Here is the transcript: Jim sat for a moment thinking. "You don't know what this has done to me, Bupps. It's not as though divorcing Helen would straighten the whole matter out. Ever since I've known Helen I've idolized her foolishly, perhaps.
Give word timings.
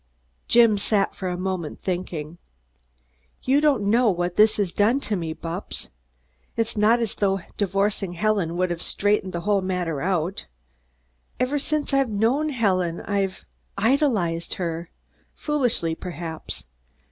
Jim 0.47 0.79
sat 0.79 1.13
for 1.13 1.29
a 1.29 1.37
moment 1.37 1.79
thinking. 1.83 2.39
"You 3.43 3.61
don't 3.61 3.83
know 3.87 4.09
what 4.09 4.35
this 4.35 4.57
has 4.57 4.71
done 4.71 4.99
to 5.01 5.15
me, 5.15 5.31
Bupps. 5.35 5.89
It's 6.57 6.75
not 6.75 6.99
as 6.99 7.13
though 7.13 7.41
divorcing 7.55 8.13
Helen 8.13 8.57
would 8.57 8.81
straighten 8.81 9.29
the 9.29 9.41
whole 9.41 9.61
matter 9.61 10.01
out. 10.01 10.47
Ever 11.39 11.59
since 11.59 11.93
I've 11.93 12.09
known 12.09 12.49
Helen 12.49 13.01
I've 13.01 13.45
idolized 13.77 14.55
her 14.55 14.89
foolishly, 15.35 15.93
perhaps. 15.93 16.63